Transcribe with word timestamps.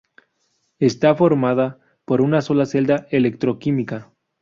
Está 0.79 1.13
formada 1.13 1.77
por 2.05 2.21
una 2.21 2.41
sola 2.41 2.65
celda 2.65 3.05
electroquímica. 3.11 4.11